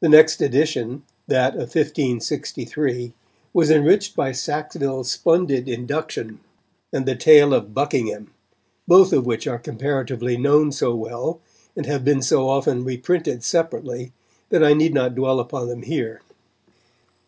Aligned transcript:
The 0.00 0.08
next 0.08 0.42
edition, 0.42 1.04
that 1.28 1.52
of 1.54 1.72
1563, 1.72 3.12
was 3.54 3.70
enriched 3.70 4.16
by 4.16 4.32
Sackville's 4.32 5.12
splendid 5.12 5.68
"Induction" 5.68 6.40
and 6.92 7.06
the 7.06 7.14
tale 7.14 7.54
of 7.54 7.72
"Buckingham," 7.72 8.32
both 8.88 9.12
of 9.12 9.24
which 9.24 9.46
are 9.46 9.60
comparatively 9.60 10.36
known 10.36 10.72
so 10.72 10.96
well, 10.96 11.38
and 11.76 11.86
have 11.86 12.04
been 12.04 12.22
so 12.22 12.48
often 12.48 12.82
reprinted 12.82 13.44
separately, 13.44 14.10
that 14.48 14.64
I 14.64 14.74
need 14.74 14.94
not 14.94 15.14
dwell 15.14 15.38
upon 15.38 15.68
them 15.68 15.82
here. 15.82 16.22